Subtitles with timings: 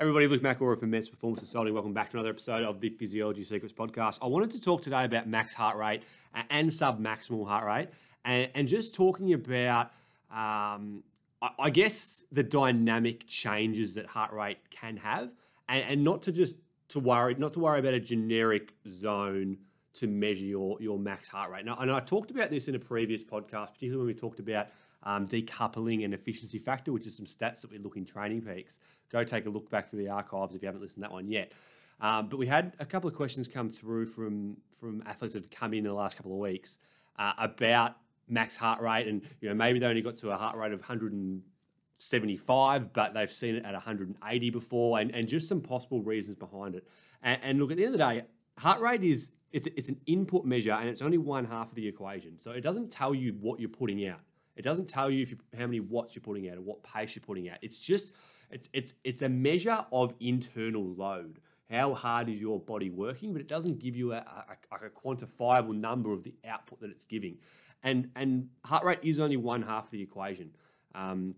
[0.00, 1.72] Everybody, Luke McElroy from Men's Performance Society.
[1.72, 4.20] Welcome back to another episode of the Physiology Secrets podcast.
[4.22, 6.04] I wanted to talk today about max heart rate
[6.50, 7.88] and sub maximal heart rate,
[8.24, 9.86] and, and just talking about,
[10.30, 11.02] um,
[11.42, 15.32] I, I guess, the dynamic changes that heart rate can have,
[15.68, 16.58] and, and not to just
[16.90, 19.58] to worry, not to worry about a generic zone
[19.94, 21.64] to measure your your max heart rate.
[21.64, 24.68] Now, and I talked about this in a previous podcast, particularly when we talked about
[25.02, 28.80] um, decoupling and efficiency factor, which is some stats that we look in Training Peaks.
[29.10, 31.28] Go take a look back to the archives if you haven't listened to that one
[31.28, 31.52] yet.
[32.00, 35.50] Um, but we had a couple of questions come through from from athletes that have
[35.50, 36.78] come in in the last couple of weeks
[37.18, 37.96] uh, about
[38.28, 40.80] max heart rate, and you know maybe they only got to a heart rate of
[40.80, 46.76] 175, but they've seen it at 180 before, and, and just some possible reasons behind
[46.76, 46.86] it.
[47.22, 48.22] And, and look, at the end of the day,
[48.58, 51.88] heart rate is it's it's an input measure, and it's only one half of the
[51.88, 54.20] equation, so it doesn't tell you what you're putting out.
[54.58, 57.14] It doesn't tell you if you, how many watts you're putting out or what pace
[57.14, 57.58] you're putting out.
[57.62, 58.12] It's just
[58.50, 61.40] it's it's it's a measure of internal load.
[61.70, 63.32] How hard is your body working?
[63.32, 67.04] But it doesn't give you a, a, a quantifiable number of the output that it's
[67.04, 67.38] giving.
[67.84, 70.50] And and heart rate is only one half of the equation.
[70.94, 71.36] Um,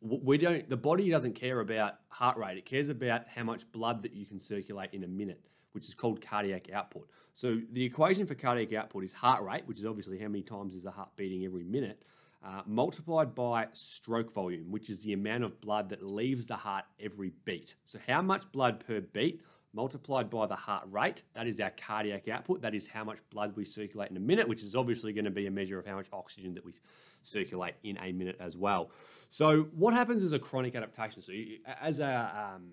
[0.00, 0.68] we don't.
[0.68, 2.56] The body doesn't care about heart rate.
[2.56, 5.40] It cares about how much blood that you can circulate in a minute,
[5.72, 7.08] which is called cardiac output.
[7.32, 10.76] So the equation for cardiac output is heart rate, which is obviously how many times
[10.76, 12.04] is the heart beating every minute,
[12.44, 16.84] uh, multiplied by stroke volume, which is the amount of blood that leaves the heart
[17.00, 17.76] every beat.
[17.84, 19.40] So, how much blood per beat
[19.74, 22.62] multiplied by the heart rate, that is our cardiac output.
[22.62, 25.30] That is how much blood we circulate in a minute, which is obviously going to
[25.30, 26.74] be a measure of how much oxygen that we
[27.22, 28.90] circulate in a minute as well.
[29.30, 31.22] So, what happens is a chronic adaptation.
[31.22, 32.70] So, you, as a um,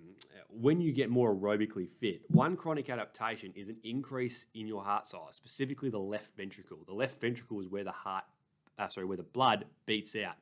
[0.50, 5.08] when you get more aerobically fit, one chronic adaptation is an increase in your heart
[5.08, 6.80] size, specifically the left ventricle.
[6.86, 8.26] The left ventricle is where the heart
[8.80, 10.36] uh, sorry, where the blood beats out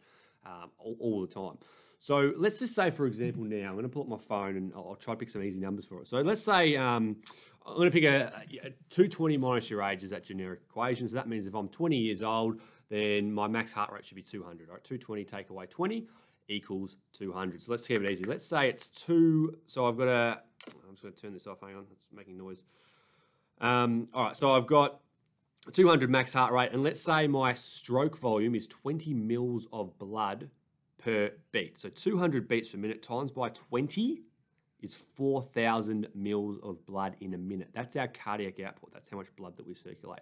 [0.46, 1.58] um, all, all, the time.
[1.98, 4.72] So let's just say, for example, now I'm going to pull up my phone and
[4.76, 6.08] I'll, I'll try to pick some easy numbers for it.
[6.08, 7.18] So let's say um,
[7.66, 8.32] I'm going to pick a,
[8.64, 11.08] a 220 minus your age is that generic equation.
[11.10, 14.24] So that means if I'm 20 years old, then my max heart rate should be
[14.24, 14.70] 200.
[14.70, 16.08] Right, 220 take away 20
[16.48, 17.62] equals 200.
[17.62, 18.24] So let's keep it easy.
[18.24, 19.56] Let's say it's two.
[19.66, 20.42] So I've got a.
[20.88, 21.62] I'm just going to turn this off.
[21.62, 22.64] Hang on, it's making noise.
[23.62, 25.00] Um, all right, so I've got
[25.72, 30.50] 200 max heart rate, and let's say my stroke volume is 20 mils of blood
[30.98, 31.78] per beat.
[31.78, 34.22] So 200 beats per minute times by 20
[34.82, 37.70] is 4,000 mils of blood in a minute.
[37.74, 38.94] That's our cardiac output.
[38.94, 40.22] That's how much blood that we circulate.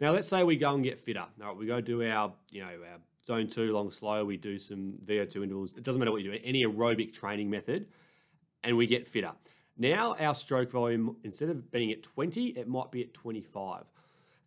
[0.00, 1.24] Now, let's say we go and get fitter.
[1.40, 4.24] All right, we go do our, you know, our zone two long slow.
[4.24, 5.76] We do some VO2 intervals.
[5.76, 7.86] It doesn't matter what you do, any aerobic training method,
[8.64, 9.32] and we get fitter.
[9.78, 13.84] Now, our stroke volume, instead of being at 20, it might be at 25.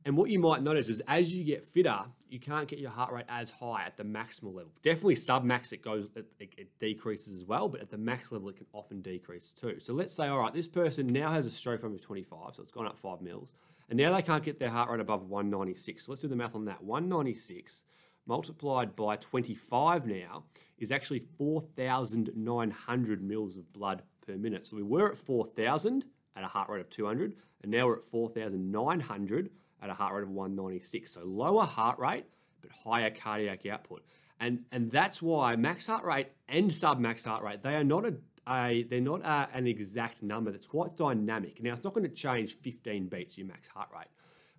[0.05, 1.99] And what you might notice is as you get fitter,
[2.29, 4.71] you can't get your heart rate as high at the maximal level.
[4.83, 8.49] Definitely sub max, it goes, it, it, decreases as well, but at the max level,
[8.49, 9.79] it can often decrease too.
[9.79, 12.71] So let's say, all right, this person now has a stroke of 25, so it's
[12.71, 13.53] gone up five mils,
[13.89, 16.05] and now they can't get their heart rate above 196.
[16.05, 16.83] So let's do the math on that.
[16.83, 17.83] 196
[18.27, 20.43] multiplied by 25 now
[20.77, 24.67] is actually 4,900 mils of blood per minute.
[24.67, 26.05] So we were at 4,000
[26.35, 29.49] at a heart rate of 200, and now we're at 4,900
[29.81, 31.11] at a heart rate of 196.
[31.11, 32.25] So lower heart rate,
[32.61, 34.03] but higher cardiac output.
[34.39, 38.05] And, and that's why max heart rate and sub max heart rate, they are not
[38.05, 38.15] a,
[38.49, 41.61] a they're not a, an exact number that's quite dynamic.
[41.63, 44.07] Now, it's not going to change 15 beats your max heart rate,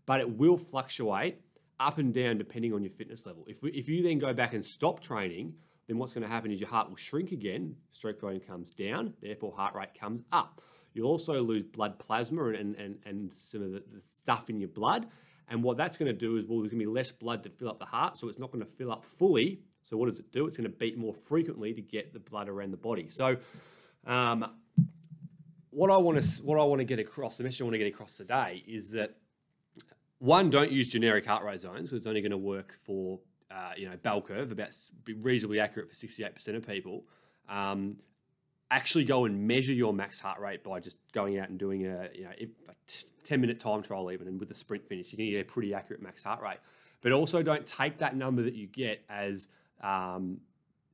[0.07, 1.41] but it will fluctuate
[1.79, 3.45] up and down depending on your fitness level.
[3.49, 5.55] If, we, if you then go back and stop training,
[5.87, 9.15] then what's going to happen is your heart will shrink again, stroke volume comes down,
[9.21, 10.63] therefore heart rate comes up.
[10.97, 14.71] You'll also lose blood plasma and, and, and some of the, the stuff in your
[14.71, 15.07] blood.
[15.49, 17.51] And what that's going to do is, well, there's going to be less blood to
[17.51, 19.61] fill up the heart, so it's not going to fill up fully.
[19.83, 20.47] So what does it do?
[20.47, 23.09] It's going to beat more frequently to get the blood around the body.
[23.09, 23.37] So
[24.07, 24.51] um,
[25.71, 27.79] what I want to what I want to get across, the message I want to
[27.79, 29.17] get across today is that
[30.19, 33.21] one, don't use generic heart rate zones because it's only going to work for
[33.51, 37.05] uh, you know bell curve about be reasonably accurate for 68% of people.
[37.49, 37.97] Um,
[38.71, 42.09] actually go and measure your max heart rate by just going out and doing a
[42.15, 42.49] you know a
[43.25, 45.75] 10 minute time trial even and with a sprint finish you can get a pretty
[45.75, 46.59] accurate max heart rate.
[47.03, 49.49] But also don't take that number that you get as
[49.83, 50.39] um,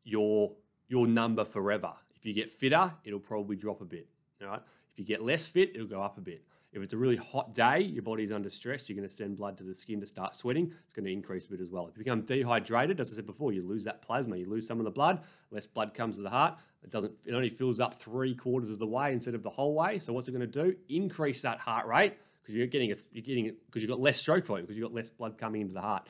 [0.04, 0.52] your
[0.88, 1.92] your number forever.
[2.14, 4.08] If you get fitter it'll probably drop a bit
[4.42, 4.62] all right?
[4.92, 7.52] If you get less fit it'll go up a bit if it's a really hot
[7.52, 10.34] day, your body's under stress, you're going to send blood to the skin to start
[10.34, 10.72] sweating.
[10.84, 11.86] It's going to increase a bit as well.
[11.86, 14.78] If you become dehydrated, as I said before, you lose that plasma, you lose some
[14.78, 15.20] of the blood,
[15.50, 16.58] less blood comes to the heart.
[16.82, 17.12] It doesn't.
[17.26, 19.98] It only fills up three quarters of the way instead of the whole way.
[19.98, 20.74] So what's it going to do?
[20.88, 24.46] Increase that heart rate because you're getting a, you're getting because you've got less stroke
[24.46, 26.08] volume because you've got less blood coming into the heart.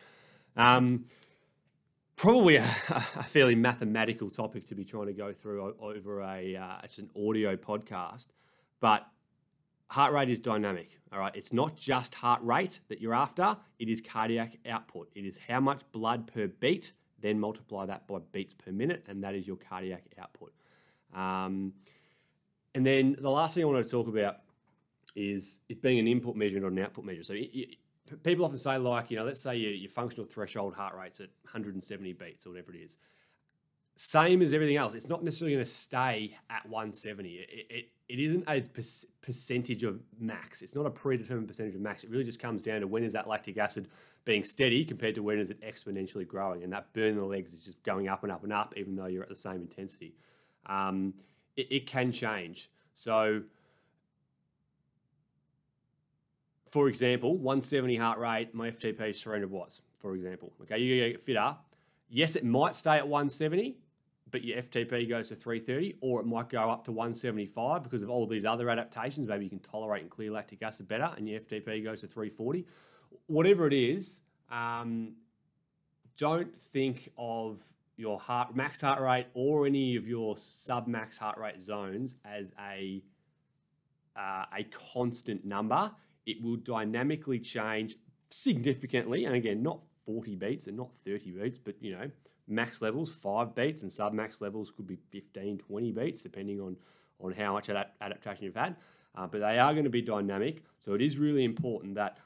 [0.56, 1.06] Um,
[2.16, 6.76] probably a, a, fairly mathematical topic to be trying to go through over a uh,
[6.84, 8.28] it's an audio podcast,
[8.80, 9.06] but
[9.92, 10.98] heart rate is dynamic.
[11.12, 15.10] All right, it's not just heart rate that you're after; it is cardiac output.
[15.14, 16.92] It is how much blood per beat.
[17.20, 20.52] Then multiply that by beats per minute, and that is your cardiac output.
[21.14, 21.74] Um,
[22.74, 24.38] and then the last thing I want to talk about
[25.14, 27.22] is it being an input measure not an output measure.
[27.22, 30.74] So it, it, people often say, like, you know, let's say your, your functional threshold
[30.74, 32.96] heart rate's at 170 beats or whatever it is.
[34.04, 37.34] Same as everything else, it's not necessarily going to stay at 170.
[37.34, 38.60] It, it, it isn't a
[39.20, 40.60] percentage of max.
[40.60, 42.02] It's not a predetermined percentage of max.
[42.02, 43.86] It really just comes down to when is that lactic acid
[44.24, 46.64] being steady compared to when is it exponentially growing.
[46.64, 48.96] And that burn in the legs is just going up and up and up, even
[48.96, 50.16] though you're at the same intensity.
[50.66, 51.14] Um,
[51.56, 52.70] it, it can change.
[52.94, 53.42] So,
[56.72, 60.52] for example, 170 heart rate, my FTP is 300 watts, for example.
[60.62, 61.54] Okay, you get fitter.
[62.10, 63.76] Yes, it might stay at 170,
[64.32, 68.10] but your FTP goes to 330, or it might go up to 175 because of
[68.10, 69.28] all these other adaptations.
[69.28, 72.66] Maybe you can tolerate and clear lactic acid better, and your FTP goes to 340.
[73.26, 75.12] Whatever it is, um,
[76.18, 77.60] don't think of
[77.96, 82.52] your heart max heart rate or any of your sub max heart rate zones as
[82.68, 83.02] a
[84.16, 85.92] uh, a constant number
[86.26, 87.96] it will dynamically change
[88.30, 89.24] significantly.
[89.24, 92.10] And again, not 40 beats and not 30 beats, but you know,
[92.52, 96.76] max levels, five beats, and sub max levels could be 15, 20 beats, depending on,
[97.20, 98.76] on how much adaptation you've had.
[99.14, 100.62] Uh, but they are going to be dynamic.
[100.80, 102.18] So it is really important that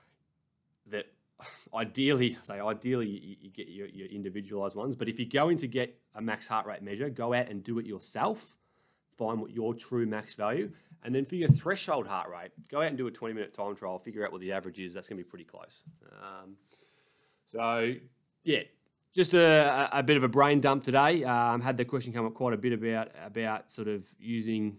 [0.89, 1.07] that
[1.75, 4.95] ideally, say ideally, you, you get your, your, individualized ones.
[4.95, 7.79] But if you're going to get a max heart rate measure, go out and do
[7.79, 8.57] it yourself.
[9.17, 10.71] Find what your true max value,
[11.03, 13.75] and then for your threshold heart rate, go out and do a 20 minute time
[13.75, 14.93] trial, figure out what the average is.
[14.93, 15.87] That's going to be pretty close.
[16.21, 16.57] Um,
[17.47, 17.95] so,
[18.45, 18.63] yeah,
[19.17, 21.25] just a, a, bit of a brain dump today.
[21.25, 24.77] Um, had the question come up quite a bit about about sort of using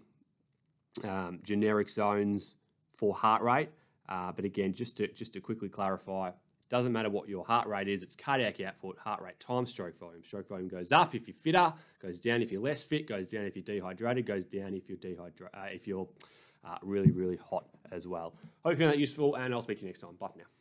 [1.03, 2.57] um, generic zones
[2.95, 3.69] for heart rate.
[4.07, 6.29] Uh, but again, just to just to quickly clarify,
[6.69, 10.23] doesn't matter what your heart rate is, it's cardiac output, heart rate times stroke volume.
[10.23, 13.43] Stroke volume goes up if you're fitter, goes down if you're less fit, goes down
[13.45, 16.07] if you're dehydrated, goes down if you're dehydrated, uh, if you're
[16.63, 18.35] uh, really, really hot as well.
[18.63, 20.15] Hope you found that useful, and I'll speak to you next time.
[20.19, 20.56] Bye for now.